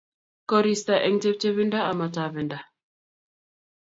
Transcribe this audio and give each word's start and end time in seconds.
kosirto 0.49 0.95
eng 1.05 1.17
chepchepindo 1.21 1.79
ama 1.91 2.05
tabendo 2.15 2.57